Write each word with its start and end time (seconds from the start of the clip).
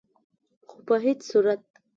خو 0.69 0.77
په 0.87 0.95
هيڅ 1.03 1.19
صورت 1.31 1.61